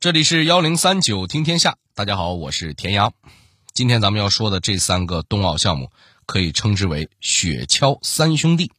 [0.00, 3.14] 这里是幺零三九听天下，大家好，我是田阳。
[3.74, 5.90] 今天咱们要说的这三个冬奥项目，
[6.24, 8.70] 可以称之为雪橇三兄弟，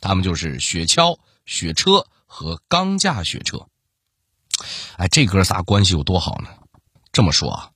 [0.00, 3.66] 他们就是雪橇、雪车和钢架雪车。
[4.98, 6.50] 哎，这哥仨关系有多好呢？
[7.10, 7.70] 这么说啊，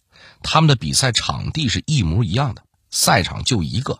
[0.44, 3.98] 他们的比赛场地是一模一样的，赛场就一个，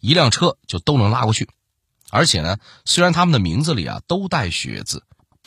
[0.00, 1.50] 一辆车就都能拉过去。
[2.08, 2.56] 而且呢，
[2.86, 5.04] 虽然他们的名字里啊都带“雪”字。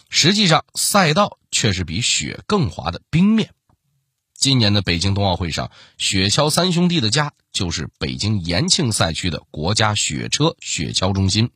[0.08, 3.52] 实际上，赛道却是比雪更滑的冰面。
[4.34, 11.52] 今年的北京冬奥会上，雪橇三兄弟的家就是北京延庆赛区的国家雪车雪橇中心。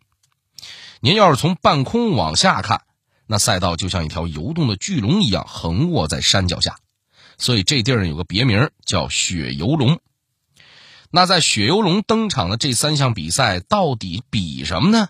[1.02, 2.84] 您要是从半空往下看，
[3.28, 6.78] 那赛道就像一条游动的巨龙一样横卧在山脚下，
[7.38, 10.00] 所以这地儿有个别名叫雪游龙。
[11.12, 15.10] 那在雪游龙登场的这三项比赛到底比什么呢？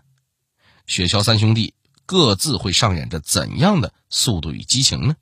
[0.88, 1.75] 雪橇三兄弟。
[2.11, 5.13] 各自会上演着怎样的速度与激情呢？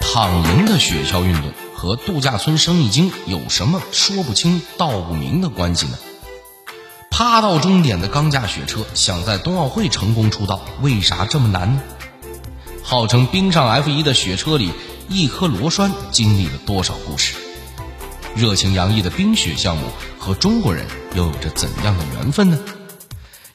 [0.00, 5.96] 躺赢的雪橇运动和度假村生意经有什么说不清道不明的关系呢？
[7.10, 11.80] 趴到终点的钢架雪车想在冬奥会成功出道，为啥这么难呢？
[12.82, 14.70] 号称冰上 F 一的雪车里，
[15.08, 17.36] 一颗螺栓经历了多少故事？
[18.36, 19.86] 热情洋溢的冰雪项目
[20.22, 22.56] 和中国人又有着怎样的缘分呢？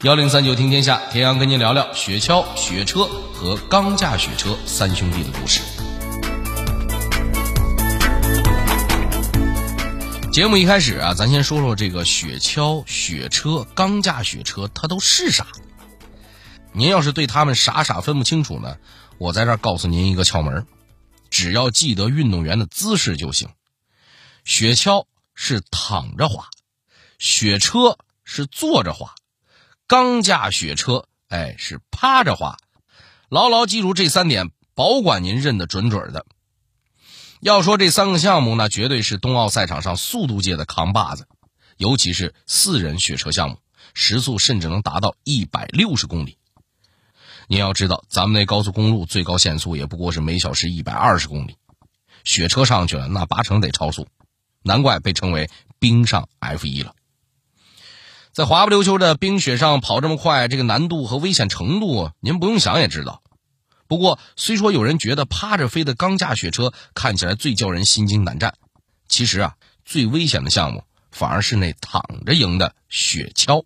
[0.01, 5.61] 幺零三九听天下，田阳跟您聊聊雪橇、雪车和钢架雪车三兄弟的故事。
[10.29, 15.47] 节目一开始啊，咱先说说这个雪橇、雪车、钢架雪车，它都是啥？
[16.73, 18.75] 您要是对他们傻傻分不清楚呢，
[19.19, 20.67] 我在这儿告诉您一个窍门
[21.29, 23.47] 只要记得运动员的姿势就行。
[24.43, 26.49] 雪橇是躺着滑，
[27.17, 29.15] 雪车是坐着滑，
[29.87, 32.57] 钢架雪车哎是趴着滑。
[33.29, 36.25] 牢牢记住这三点，保管您认得准准的。
[37.39, 41.27] 要说这三个项目呢，绝对是冬奥赛场上速度界的扛把子，
[41.77, 43.59] 尤其是四人雪车项目，
[43.93, 46.37] 时速甚至能达到一百六十公里。
[47.47, 51.57] 您要知道，咱们那高速公路最高限速也不过是每小时一百二十公里，
[52.23, 54.07] 雪车上去了，那八成得超速。
[54.63, 55.49] 难怪被称为
[55.79, 56.93] 冰上 F 一了。
[58.37, 63.23] 在滑不溜秋的冰雪上跑这么快，这个难度和危险程度，您不用想也知道。
[63.87, 68.53] 不过，虽说有人觉得趴着飞的钢架雪车看起来最叫人心惊胆战，
[69.09, 69.55] 其实啊，
[69.85, 73.65] 最危险的项目反而是那躺着赢的雪橇。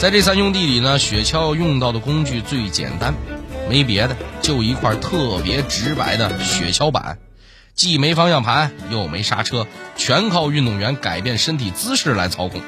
[0.00, 3.14] 在这三兄弟里呢，雪橇用到的工具最简单。
[3.68, 7.18] 没别的，就一块特别直白的雪橇板，
[7.76, 9.66] 既没方向盘，又没刹车，
[9.96, 12.62] 全靠运动员改变身体姿势来操控。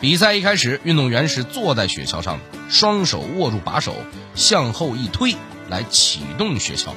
[0.00, 3.94] 比赛一开始，运动员是坐在雪橇上的，双手握住把手，
[4.34, 5.36] 向后一推
[5.68, 6.92] 来启动雪橇。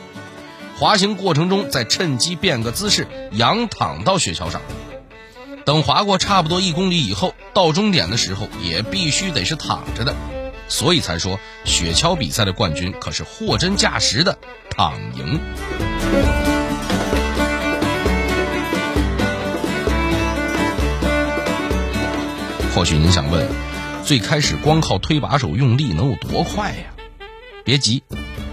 [0.80, 4.62] 滑行过程中，再趁机变个姿势，仰躺到雪橇上。
[5.66, 10.16] 等滑过差不多一公里以后，到终点的时候，也必须得是躺着的。
[10.70, 14.38] 所以才说，雪橇比赛的冠军可是货真价实的
[14.70, 16.51] 躺赢。
[22.74, 23.50] 或许您想问，
[24.06, 26.86] 最开始光靠推把手用力能有多快呀？
[27.66, 28.02] 别急，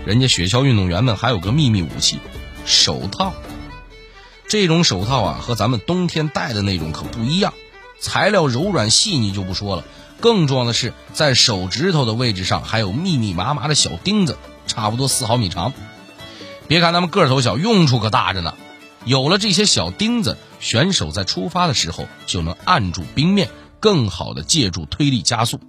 [0.04, 2.18] 人家雪橇运动员们还有个秘密武器——
[2.66, 3.32] 手套。
[4.48, 7.54] 这种手套啊，和咱们冬天戴的那种可不一样，
[8.00, 9.84] 材料柔软细腻就不说了。
[10.20, 14.36] 更重要的是，在手指头的位置上还有密密麻麻的小钉子，
[14.66, 15.72] 差不多四毫米长。
[16.66, 18.54] 别看他们个头小，用处可大着呢。
[19.04, 23.48] 有了这些小钉子，选手在出发的时候就能按住冰面，
[23.81, 25.61] 更好的借助推力加速。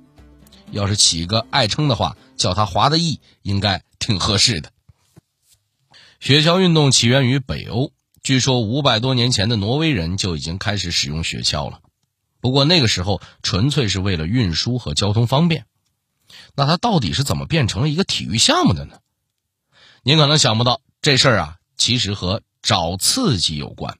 [0.71, 4.71] 要是起个爱称的话，叫它“滑的翼”，应该挺合适的。
[6.19, 11.79] 雪橇运动起源于北欧，据说五百多年前的挪威人就已经开始使用雪橇了。
[12.41, 15.65] 不过那个时候纯粹是为了运输和交通方便，
[16.55, 18.99] 那它到底是怎么变成了一个体育项目的呢？
[20.03, 23.97] 您可能想不到，这事儿啊，其实和找刺激有关。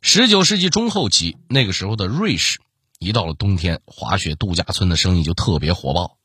[0.00, 2.60] 十九世纪中后期，那个时候的瑞士，
[3.04, 6.16] 一到了冬天，滑雪度假村的生意就特别火爆。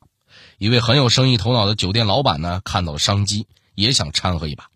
[0.57, 4.69] 一位很有生意头脑的酒店老板呢，看到了商机，也想掺和一把。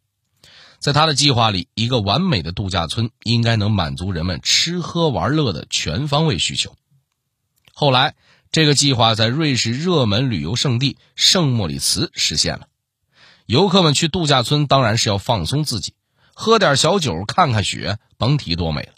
[0.79, 6.75] 在他的计划里，一个完美的度假村应该能满足人们吃喝玩乐的全方位需求。
[7.73, 8.15] 后来，
[8.51, 12.67] 这个计划在瑞士热门旅游胜地圣莫里茨实现了。
[13.45, 15.93] 游客们去度假村当然是要放松自己，
[16.33, 18.93] 喝点小酒，看看雪，甭提多美了。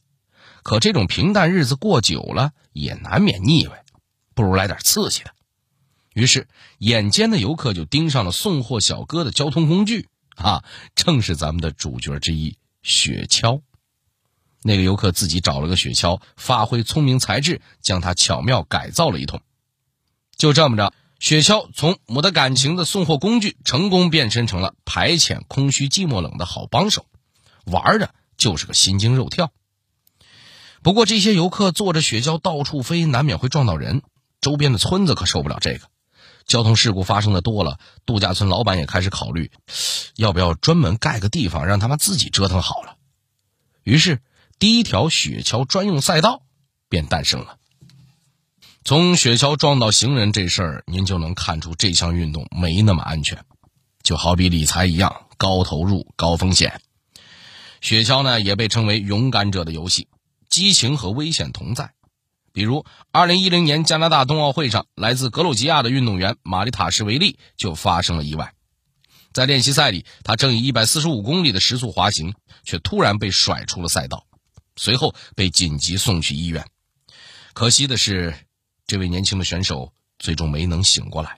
[0.65, 3.83] 可这种平淡日子过久了，也难免腻歪，
[4.33, 5.29] 不如来点刺激的。
[6.15, 6.47] 于是，
[6.79, 10.63] 眼尖的游客就盯上了送货小哥的交通工具啊，
[10.95, 13.61] 正是咱们的主角之一——雪橇。
[14.63, 19.41] 那个游客自己找了个雪橇，发挥聪明才智，将它巧妙改造了一通。
[20.35, 27.05] 就这么着，雪橇从没得感情的送货工具，成功变身成了排遣空虚寂寞冷的好帮手，
[27.65, 29.51] 玩的就是个心惊肉跳。
[30.85, 34.03] 不过，这些游客坐着雪橇到处飞，难免会撞到人。
[34.39, 35.87] 周边的村子可受不了这个，
[36.45, 39.49] 交通事故发生的多了，度假村老板也开始考虑，
[40.15, 42.97] 要不要专门盖个地方让他们自己折腾好了。
[43.81, 44.21] 于是，
[44.59, 46.43] 第一条雪橇专用赛道
[46.87, 47.57] 便诞生了。
[48.83, 53.43] 从雪橇撞到行人这事儿，您就能看出这项运动没那么安全，
[54.03, 56.79] 就好比理财一样，高投入高风险。
[57.81, 60.09] 雪橇呢，也被称为勇敢者的游戏。
[60.49, 61.93] 激情和危险同在，
[62.53, 68.53] 比如2010年加拿大冬奥会上，来自格鲁吉亚的运动员玛丽塔什维利就发生了意外。
[69.33, 72.33] 在练习赛里，他正以145公里的时速滑行，
[72.63, 74.25] 却突然被甩出了赛道，
[74.77, 76.65] 随后被紧急送去医院。
[77.53, 78.33] 可惜的是，
[78.87, 81.37] 这位年轻的选手最终没能醒过来。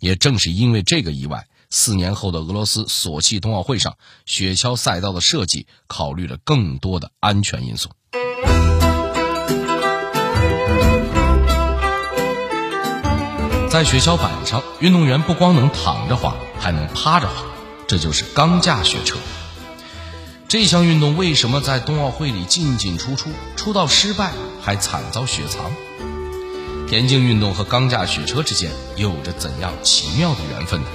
[0.00, 3.96] 也正是因为这个意外，四年后的俄罗斯索契冬奥会上，
[4.26, 7.90] 雪橇赛道的设计考虑了更多的安全因素。
[13.78, 17.44] 在雪橇板上，运动员不光能躺着滑，还能趴着滑，
[17.86, 19.18] 这就是钢架雪车。
[20.48, 25.70] 这项运动为什么在冬奥会里进进出出，出道失败还惨遭雪藏？
[26.88, 30.86] 田径运动和钢架雪车之间有着怎样奇妙的缘分呢？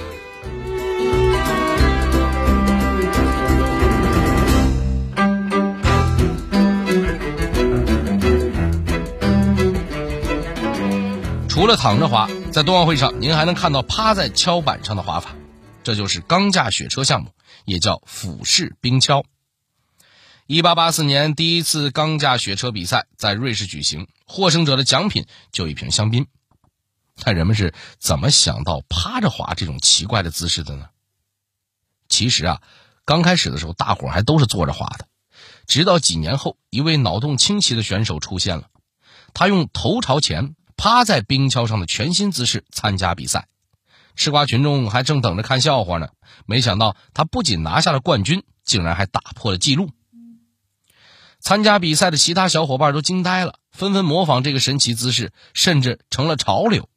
[11.54, 15.36] 除了躺着滑，在冬奥会上您还能看到趴在跷板上的滑法，
[15.84, 17.30] 这就是钢架雪车项目，
[17.64, 19.22] 也叫俯式冰橇。
[20.48, 26.26] 一八八四年，第一次钢架雪车比赛在瑞士举行，获胜者的奖品就一瓶香槟。
[27.22, 30.86] 但人们是怎么想到趴着滑这种奇怪的姿势的呢？
[32.08, 32.62] 其实啊，
[33.04, 35.06] 刚开始的时候，大伙还都是坐着滑的，
[35.68, 38.70] 直到几年后，一位脑洞清奇的选手出现了，
[39.34, 40.56] 他用头朝前。
[40.76, 43.48] 趴在冰橇上的全新姿势参加比赛，
[44.16, 46.08] 吃瓜群众还正等着看笑话呢。
[46.46, 49.90] 没想到他不仅拿下了冠军，竟然还打破了纪录。
[51.40, 56.88] 参加比赛的其他小伙伴都惊呆了，纷纷模仿这个神奇姿势，甚至成了潮流。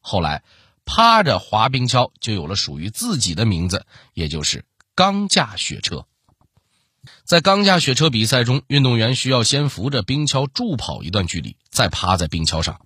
[0.00, 0.42] 后来，
[0.86, 4.64] 趴着滑冰橇就有了属于自己的名字，也就是
[4.94, 6.06] 钢架雪车。
[7.24, 12.80] 在钢架雪车比赛中，运动员需要先扶着冰橇助跑一段距离，再趴在冰橇上。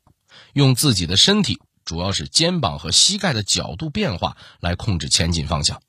[0.53, 5.81] 用自己的身体，主要是肩膀和膝盖的角度变化来控制前进方向。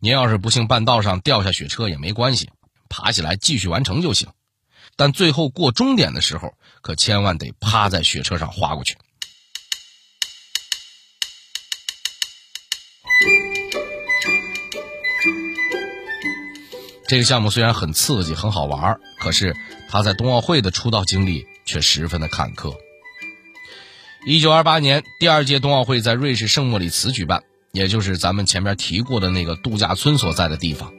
[0.00, 2.50] 您要是不幸半道上掉下雪车也没关系，
[2.88, 4.28] 爬起来继续完成就行。
[4.94, 8.96] 但最后过终点的时候，可千万得趴在雪车上滑过去。
[17.08, 19.54] 这个项目虽然很刺激、很好玩，可是
[19.88, 22.76] 他在冬奥会的出道经历却十分的坎坷。
[24.24, 27.42] 一九二八年，第二届冬奥会在瑞士圣莫里茨举办，
[27.72, 30.92] 也就是咱们前面提过的那个度假村所在的地方。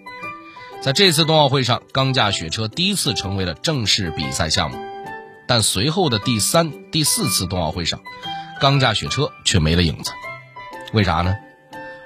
[0.82, 4.78] 在这次冬奥会上，钢架雪车第一次成为了正式比赛项目，
[5.48, 8.00] 但随后的第三、第四次冬奥会上，
[8.62, 10.12] 钢架雪车却没了影子。
[10.94, 11.36] 为啥呢？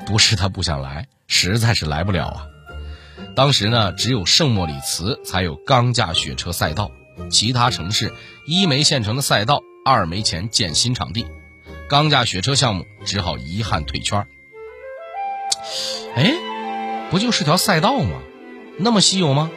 [0.08, 2.46] 不是他不想来，实在是来不了啊。
[3.36, 6.90] 当时呢，只有圣莫里茨才有钢架雪车赛道，
[7.30, 8.12] 其他城市
[8.48, 9.62] 一没现成的赛道。
[9.84, 11.26] 二没钱建新场地，
[11.90, 14.28] 钢架雪车项目只好遗憾退圈。
[16.16, 16.34] 哎，
[17.10, 18.22] 不就是条赛道吗？
[18.78, 19.50] 那么稀有吗？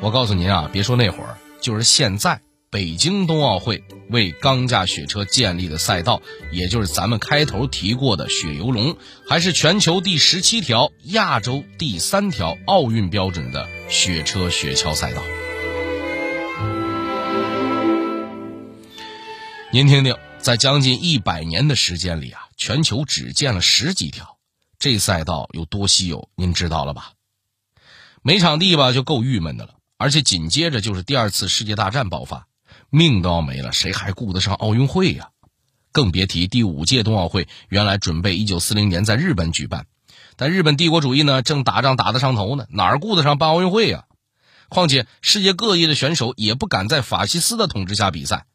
[0.00, 8.96] 我告诉您啊，别说那会儿，就是现在，北京冬奥会为钢架雪车建立的赛道，也就是咱们开头提过的雪游龙，
[9.28, 15.22] 还是全球第十七条、亚洲第三条奥运标准的雪车雪橇赛道。
[19.74, 24.38] 您听听，在将近一百年的时间里啊，全球只建了十几条，
[24.78, 27.14] 这赛道有多稀有，您知道了吧？
[28.22, 29.74] 没场地吧，就够郁闷的了。
[29.98, 32.46] 而且紧接着就是第二次世界大战爆发，
[32.88, 35.30] 命都要没了，谁还顾得上奥运会呀？
[35.90, 39.86] 更别提第五届冬奥会，原来准备一九四零年在日本举办，
[40.36, 44.04] 但日本帝国主义呢，正打仗打得上头呢，哪儿顾得上办奥运会呀？
[44.68, 48.46] 况且世界各地的选手也不敢在法西斯的统治下比赛，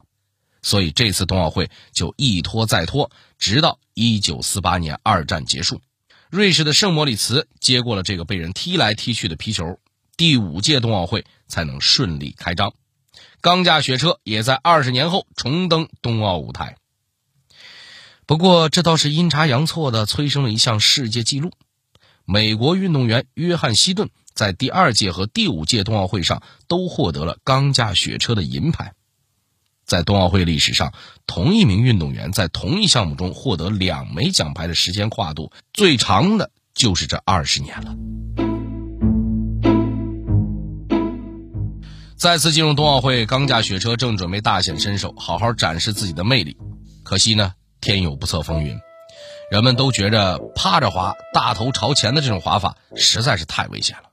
[0.62, 5.82] 所以这次冬奥会就一拖再拖，直到1948年二战结束，
[6.30, 9.80] 瑞士的圣莫里茨接过了这个被人踢来踢去的皮球，
[10.18, 12.74] 第五届冬奥会才能顺利开张。
[13.42, 16.76] 钢架雪车也在二十年后重登冬奥舞台。
[18.26, 21.52] 不过，这倒是阴差阳错的催生了一项世界纪录：
[22.26, 28.94] 美国运动员约翰希顿在第二届和第五届冬奥会上都获得了钢架雪车的银牌。
[29.90, 30.94] 在冬奥会历史上，
[31.26, 37.96] 同一名运动员在同一项目中获得两枚奖牌的时间跨度最长的就是这二十年了。
[42.16, 46.56] 再次进入冬奥会，钢架雪车正准备大显身手，好好展示自己的魅力。
[47.04, 48.78] 可惜呢，天有不测风云，
[49.50, 54.04] 人们都觉着趴着滑、大头朝前的这种滑法实在是太危险了。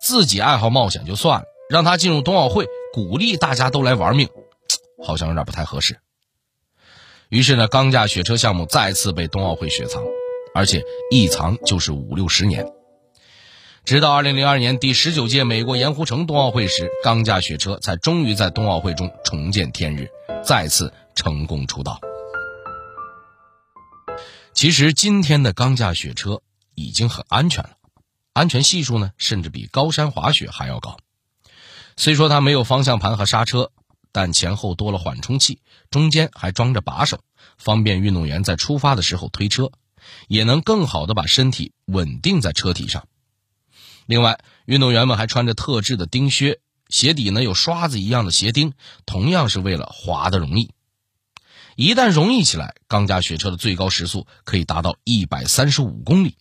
[0.00, 4.28] 自己爱好冒险就算了，让他进入冬奥会，鼓励大家都来玩命，
[5.02, 5.98] 好像有点不太合适。
[7.28, 10.02] 于是呢，钢架雪车项目再次被冬奥会雪藏，
[10.54, 12.66] 而且一藏就是五六十年。
[13.84, 20.08] 直到二零零二年第十九届美国盐湖城冬奥会时，钢架雪车才终于在冬奥会中重见天日，
[20.44, 21.98] 再次成功出道。
[24.54, 26.42] 其实今天的钢架雪车
[26.74, 27.70] 已经很安全了，
[28.34, 30.98] 安全系数呢甚至比高山滑雪还要高。
[31.96, 33.72] 虽说它没有方向盘和刹车，
[34.12, 35.58] 但前后多了缓冲器，
[35.90, 37.20] 中间还装着把手，
[37.56, 39.72] 方便运动员在出发的时候推车，
[40.28, 43.08] 也能更好的把身体稳定在车体上。
[44.06, 48.74] 另外，运动员们还穿着特制的钉靴，鞋底呢有刷子一样的鞋钉，
[49.06, 50.70] 同样是为了滑得容易。
[51.74, 56.36] 一旦容易起来，钢架雪车的最高时速可以达到一百三十五公里。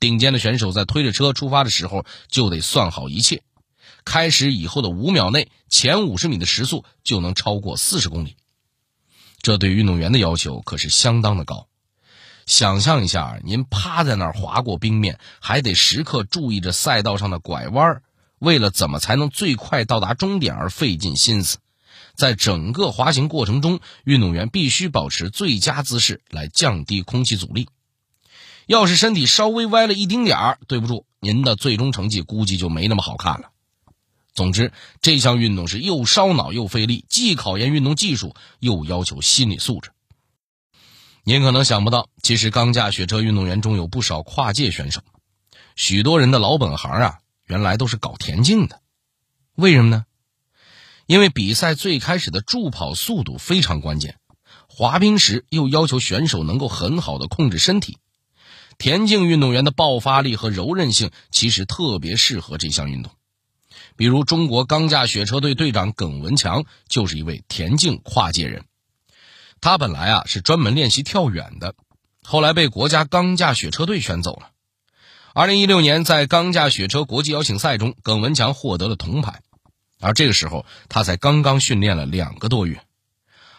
[0.00, 3.42] 顶尖的选手在推着车出发的时候，就得算好一切。
[4.04, 8.36] 开始以后的五秒内，前五十米的时速就能超过四十公里，
[9.40, 11.66] 这对运动员的要求可是相当的高。
[12.46, 18.02] 想象一下，您趴在那儿滑过冰面，还得时刻注意着赛道上的拐弯儿，
[18.38, 21.58] 为了怎么才能最快到达终点而费尽心思。
[22.16, 27.68] 在整个滑行过程中，运动员必须保持最佳姿势来降低空气阻力。
[28.66, 33.50] 要是身体稍微歪了一丁点儿，对不住，您的最终成绩估计就没那么好看了。
[34.34, 39.90] 总之，这项运动是又烧脑又费力，既考验运动技术，又要求心理素质。
[41.24, 45.02] 您可能想不到，其实钢架雪车运动员中有不少跨界选手，
[45.76, 48.80] 许多人的老本行啊，原来都是搞田径的。
[49.54, 50.06] 为什么呢？
[51.06, 54.18] 因为比赛最开始的助跑速度非常关键，
[54.68, 57.98] 滑冰时又要求选手能够很好的控制身体。
[58.78, 63.12] 田径运动员的爆发力和柔韧性其实特别适合这项运动。
[63.96, 68.64] 比如，中国钢架雪车队队长耿文强就是一位田径跨界人。
[69.60, 71.74] 他本来啊是专门练习跳远的，
[72.22, 74.50] 后来被国家钢架雪车队选走了。
[75.34, 79.42] 二零一六年，在钢架雪车国际邀请赛中，耿文强获得了铜牌，
[80.00, 82.80] 而这个时候他才刚刚训练了两个多月。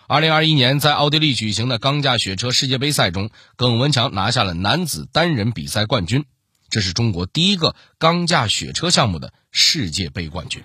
[0.07, 6.25] 二零二一年，在奥地利举行的钢架雪车世界杯赛中，耿文强拿下了男子单人比赛冠军，
[6.71, 10.63] 这是中国第一个钢架雪车项目的世界杯冠军。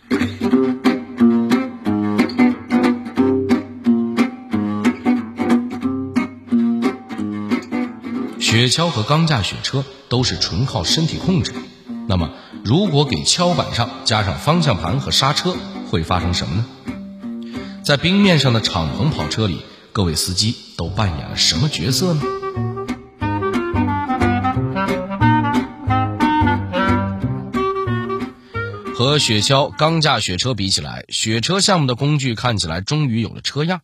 [8.38, 11.52] 雪橇和钢架雪车都是纯靠身体控制，
[12.06, 12.30] 那么
[12.64, 15.56] 如果给橇板上加上方向盘和刹车，
[15.90, 16.64] 会发生什么呢？
[17.82, 19.60] 在冰面上的敞篷跑车里，
[19.92, 22.22] 各位司机都扮演了什么角色呢？
[28.96, 33.82] 和雪橇、钢架雪车比起来，雪车项目的工具看起来终于有了车样，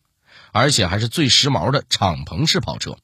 [0.51, 2.97] 而且还是最时髦的敞篷式跑车。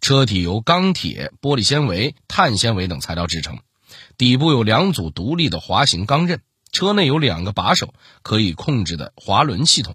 [0.00, 3.60] 车体由钢铁、玻璃纤维、碳纤维等材料制成，
[4.18, 9.94] 底部有两组独立的滑行钢刃，车内有两个把手可以控制的滑轮系统，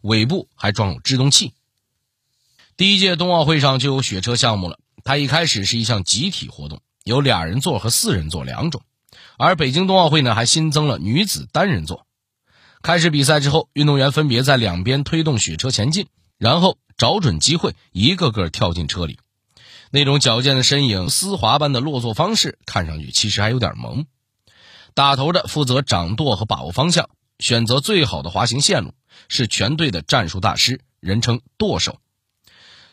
[0.00, 1.54] 尾部还装有制动器。
[2.76, 8.82] 第一届冬奥会上就有雪车项目了，它一开始是一项集体活动，有俩人座和四人座两种，
[9.38, 12.06] 而北京冬奥会呢还新增了女子单人座。
[12.82, 16.08] 开始比赛之后，运动员分别在两边推动雪车前进，
[16.38, 19.18] 然后找准机会，一个个跳进车里。
[19.90, 24.06] 那种矫健的身影、丝滑般的落座方式，看上去其实还有点萌。
[24.94, 27.08] 打头的负责掌舵和把握方向，
[27.38, 28.94] 选择最好的滑行线路，
[29.28, 31.98] 是全队的战术大师，人称舵手。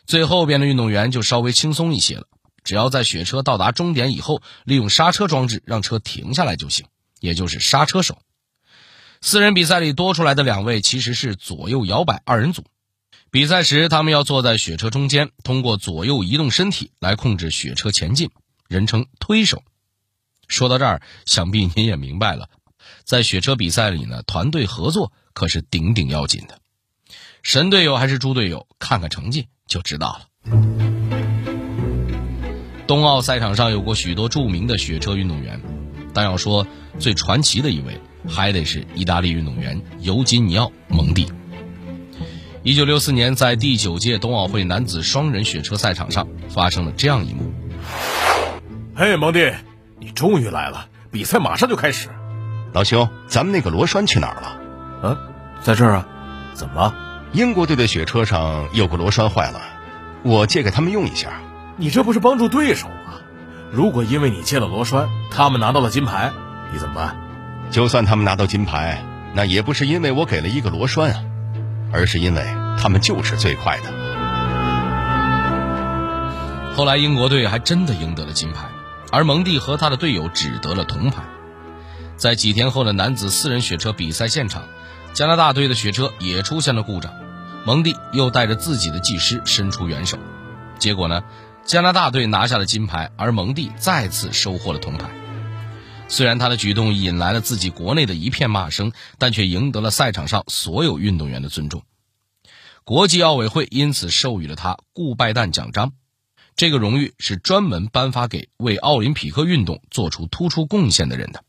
[0.06, 2.26] 最后边的运动员就稍微轻松一些了，
[2.70, 6.86] 只要在雪车到达终点以后，利用刹车装置让车停下来就行，
[7.18, 8.22] 也就是刹车手。
[9.20, 12.64] 四人比赛里多出来的两位其实是左右摇摆二人组。
[13.32, 18.30] 比赛时，他们要坐在雪车中间，通过左右移动身体来控制雪车前进，
[18.68, 19.64] 人称推手。
[20.46, 22.48] 说到这儿，想必您也明白了，
[23.02, 26.60] 在雪车比赛里呢，团队合作可是顶顶要紧的。
[27.42, 30.29] 神队友还是猪队友，看看成绩就知道了。
[32.90, 35.60] 冬奥赛场上有过许多著名的雪车运动员，
[36.12, 36.66] 但要说
[36.98, 41.32] 最传奇的一位，还得是意大利运动员尤金尼奥·蒙蒂。
[42.64, 47.54] 一九六四年，在第九届冬奥会男子双人雪车赛场上，发生了这样一幕。
[48.96, 49.52] 嘿，蒙蒂，
[50.00, 50.88] 你终于来了！
[51.12, 52.08] 比赛马上就开始。
[52.72, 54.60] 老兄，咱们那个螺栓去哪儿了？
[55.04, 55.18] 嗯，
[55.62, 56.08] 在这儿啊。
[56.54, 56.92] 怎么了？
[57.34, 59.60] 英国队的雪车上有个螺栓坏了，
[60.24, 61.40] 我借给他们用一下。
[61.80, 63.14] 你这不是帮助对手吗？
[63.72, 66.30] 如果因为你借了螺栓，他们拿到了金牌，
[66.74, 67.16] 你怎么办？
[67.70, 71.22] 就算他们拿到金牌，那也不是因为我给了一个螺栓啊。
[71.90, 72.44] 而是因为
[72.78, 73.84] 他们就是最快的。
[76.76, 78.68] 后来英国队还真的赢得了金牌，
[79.10, 81.22] 而蒙蒂和他的队友只得了铜牌。
[82.16, 84.64] 在几天后的男子四人雪车比赛现场，
[85.14, 87.10] 加拿大队的雪车也出现了故障，
[87.64, 90.18] 蒙蒂又带着自己的技师伸出援手，
[90.78, 91.22] 结果呢，
[91.70, 95.08] 加拿大队拿下了金牌，而蒙蒂再次收获了铜牌。
[96.08, 101.84] 虽然他的举动引来了自己国内的一片骂声，但却赢得了赛场上所有运动员的尊重。
[102.82, 105.92] 国际奥委会因此授予了他“顾拜旦奖章”，
[106.56, 111.44] 这个荣誉是专门颁发给为奥林匹克运动做出突出贡献的人的。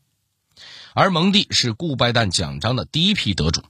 [0.94, 3.64] 而蒙蒂是“顾拜旦奖章”的第一批得主。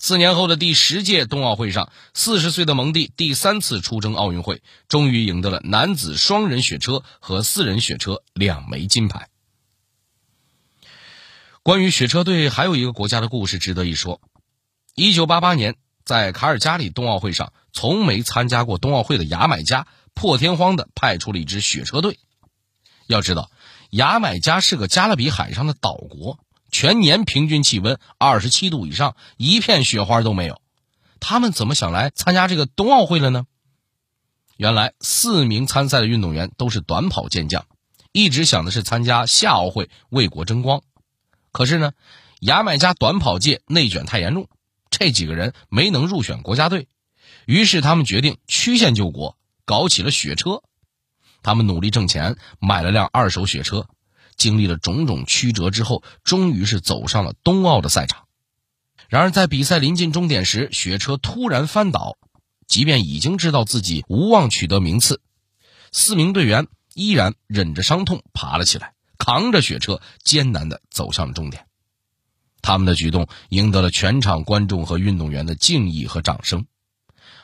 [0.00, 9.28] 四年后的第十届冬奥会上，四十岁的蒙蒂第三次出征奥运会，终于赢得了男子双人雪车和四人雪车两枚金牌。
[11.64, 14.20] 关于雪车队，还有一个国家的故事值得一说。
[14.94, 15.74] 一九八八年，
[16.04, 22.20] 在卡尔加里冬奥会上，从没参加过冬奥会的牙买加破天荒的派出了一支雪车队。
[23.08, 23.50] 要知道，
[23.90, 26.38] 牙买加是个加勒比海上的岛国，
[26.80, 30.62] 全年平均气温二十七度以上，一片雪花都没有。
[31.18, 33.46] 他们怎么想来参加这个冬奥会了呢？
[34.56, 37.66] 原来，四名参赛的运动员都是短跑健将，
[38.12, 40.82] 一直想的是参加夏奥会为国争光。
[41.50, 41.94] 可是呢，
[42.38, 44.48] 牙买加短跑界内卷太严重，
[44.88, 46.86] 这几个人没能入选国家队，
[47.44, 50.62] 于是他们决定曲线救国，搞起了雪车。
[51.42, 53.88] 他们努力挣钱，买了辆二手雪车，
[54.38, 58.24] 经历了种种曲折之后，终于是走上了冬奥的赛场。
[59.10, 62.16] 然而，在比赛临近终点时，雪车突然翻倒，
[62.66, 65.20] 即便已经知道自己无望取得名次，
[65.92, 68.94] 四名队员依然忍着伤痛爬了起来。
[69.18, 71.66] 扛着雪车艰难地走向了终点，
[72.62, 76.66] 他们的举动赢得了全场观众和运动员的敬意和掌声，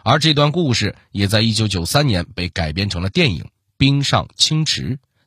[0.05, 3.43] 而这段故事也在1993年被改编成了电影
[3.77, 4.83] 《冰上清池》，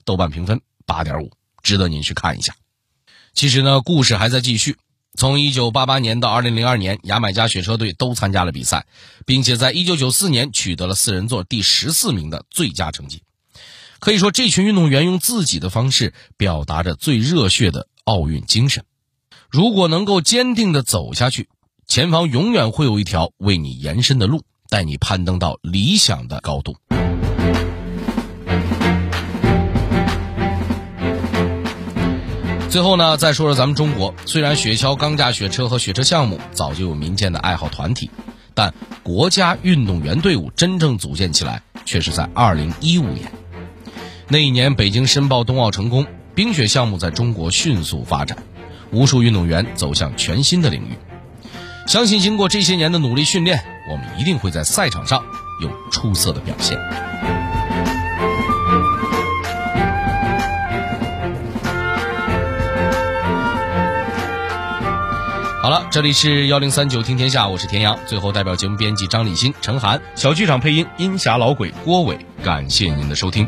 [0.06, 1.32] 豆瓣评分8.5，
[1.68, 2.56] 值得您去看一下。
[3.34, 4.78] 其实呢，故事还在继续，
[5.18, 8.86] 从1988年到2002年，牙买加雪车队都参加了比赛，
[9.26, 13.22] 并且在1994年取得了四人座第十四名的最佳成绩。
[14.00, 18.86] 可以说，这群运动员用自己的方式表达着最热血的奥运精神。
[19.50, 21.50] 如果能够坚定地走下去，
[21.86, 26.78] 前方永远会有一条为你延伸的路，带你攀登到理想的高度。
[32.78, 34.14] 最后呢，再说说咱们中国。
[34.28, 38.12] 虽然雪橇、钢架雪车和雪车项目早就有民间的爱好团体，
[38.54, 43.32] 但国家运动员队伍真正组建起来，却是在2015年。
[44.28, 48.38] 那一年，北京申报冬奥成功，冰雪项目在中国迅速发展，
[48.92, 51.00] 无数运动员走向全新的领域。
[51.88, 53.60] 相信经过这些年的努力训练，
[53.90, 55.24] 我们一定会在赛场上
[55.64, 56.78] 有出色的表现。
[65.68, 68.00] 好了，这里是幺零三九听天下，我是田阳。
[68.06, 73.46] 最后，代表节目编辑张立新、陈涵，小剧场配音音侠老鬼郭伟，感谢您的收听。